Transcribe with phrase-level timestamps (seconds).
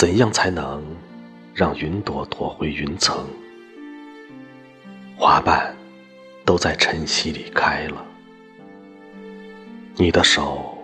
[0.00, 0.82] 怎样才能
[1.54, 3.22] 让云朵躲回云层？
[5.14, 5.76] 花瓣
[6.42, 8.02] 都在晨曦里开了，
[9.96, 10.78] 你的手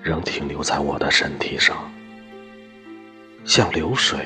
[0.00, 1.90] 仍停留在我的身体上，
[3.44, 4.20] 像流水，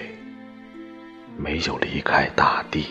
[1.39, 2.89] 没有离开大地。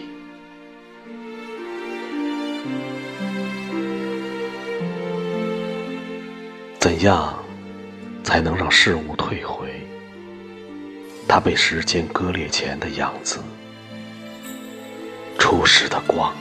[6.80, 7.38] 怎样
[8.24, 9.70] 才能让事物退回？
[11.34, 13.40] 他被时间割裂前的样子，
[15.40, 16.36] 初始的光，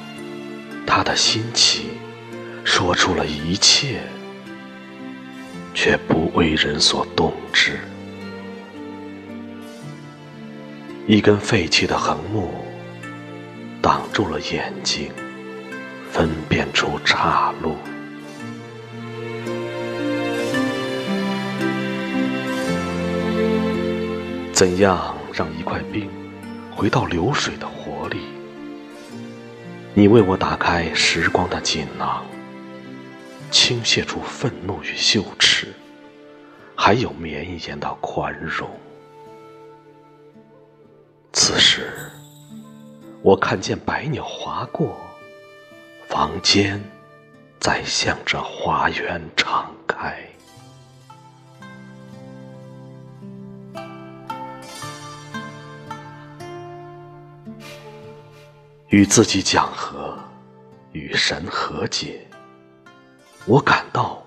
[0.85, 1.91] 他的心起，
[2.65, 4.01] 说出了一切，
[5.73, 7.79] 却不为人所动之。
[11.07, 12.51] 一根废弃的横木，
[13.81, 15.13] 挡住了眼睛，
[16.11, 17.77] 分辨出岔路。
[24.61, 26.11] 怎样让一块冰
[26.71, 28.19] 回到流水的活力？
[29.95, 32.23] 你为我打开时光的锦囊，
[33.51, 35.73] 倾泻出愤怒与羞耻，
[36.77, 38.69] 还有绵延的宽容。
[41.33, 41.91] 此时，
[43.23, 44.95] 我看见百鸟划过，
[46.07, 46.79] 房间
[47.59, 50.30] 在向着花园敞开。
[58.91, 60.19] 与自己讲和，
[60.91, 62.27] 与神和解。
[63.47, 64.21] 我感到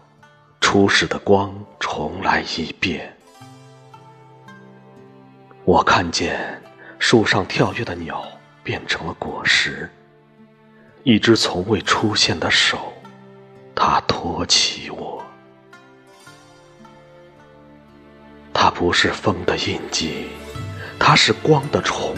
[0.62, 3.14] 初始的光重来一遍。
[5.66, 6.62] 我看见
[6.98, 8.26] 树上跳跃的鸟
[8.64, 9.90] 变成了果实。
[11.04, 12.94] 一只从未出现的手，
[13.76, 15.22] 它托起我。
[18.54, 20.30] 它不是风的印记，
[20.98, 22.16] 它是光的重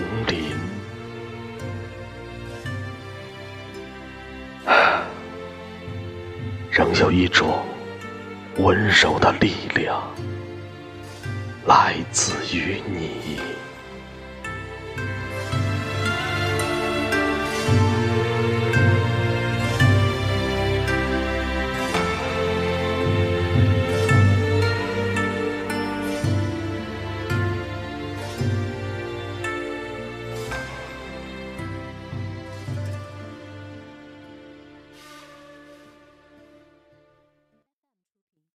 [6.75, 7.65] 仍有一种
[8.57, 10.03] 温柔的力量，
[11.65, 13.39] 来自于你。